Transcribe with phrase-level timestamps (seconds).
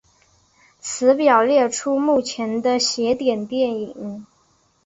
[0.79, 4.25] 此表列出目前的邪典电影。